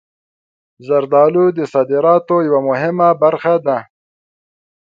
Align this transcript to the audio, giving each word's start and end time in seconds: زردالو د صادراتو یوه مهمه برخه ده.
زردالو 0.87 1.45
د 1.57 1.59
صادراتو 1.73 2.35
یوه 2.47 2.61
مهمه 2.69 3.09
برخه 3.23 3.55
ده. 3.65 3.77